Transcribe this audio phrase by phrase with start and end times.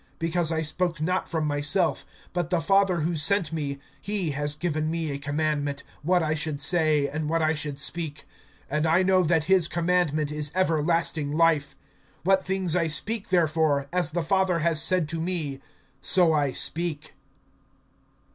[0.19, 4.89] (49)Because I spoke not from myself; but the Father who sent me, he has given
[4.89, 8.25] me a commandment, what I should say, and what I should speak.
[8.71, 11.75] (50)And I know that his commandment is everlasting life.
[12.23, 15.61] What things I speak therefore, as the Father has said to me,
[16.01, 17.13] so I speak.